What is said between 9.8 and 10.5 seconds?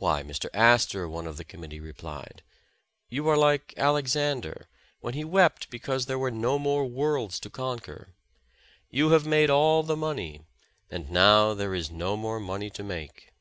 the money,